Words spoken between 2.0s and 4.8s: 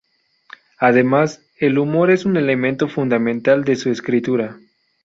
es un elemento fundamental de su escritura.